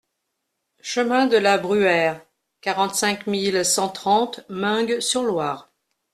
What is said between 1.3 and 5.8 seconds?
la Bruère, quarante-cinq mille cent trente Meung-sur-Loire